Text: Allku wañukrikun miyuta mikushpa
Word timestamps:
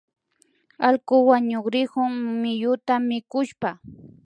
Allku 0.87 1.15
wañukrikun 1.29 2.11
miyuta 2.41 2.93
mikushpa 3.07 3.69